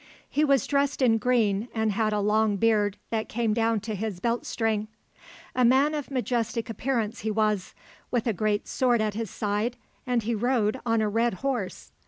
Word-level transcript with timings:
He 0.27 0.43
was 0.43 0.65
dressed 0.65 1.03
in 1.03 1.19
green 1.19 1.67
and 1.75 1.91
had 1.91 2.11
a 2.11 2.21
long 2.21 2.57
beard 2.57 2.97
that 3.11 3.29
came 3.29 3.53
down 3.53 3.81
to 3.81 3.93
his 3.93 4.19
belt 4.19 4.47
string. 4.47 4.87
A 5.55 5.63
man 5.63 5.93
of 5.93 6.09
majestic 6.09 6.71
appearance 6.71 7.19
he 7.19 7.29
was, 7.29 7.75
with 8.09 8.25
a 8.25 8.33
great 8.33 8.67
sword 8.67 8.99
at 8.99 9.13
his 9.13 9.29
side 9.29 9.77
and 10.07 10.23
he 10.23 10.33
rode 10.33 10.79
on 10.87 11.01
a 11.03 11.07
red 11.07 11.35
horse. 11.45 11.91